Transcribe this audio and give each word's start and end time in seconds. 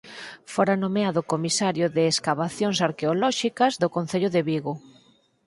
Fora 0.53 0.75
nomeado 0.83 1.21
comisario 1.33 1.85
de 1.95 2.03
escavacións 2.13 2.77
arqueolóxicas 2.87 3.73
do 3.81 3.87
concello 3.95 4.29
de 4.35 4.41
Vigo. 4.49 4.73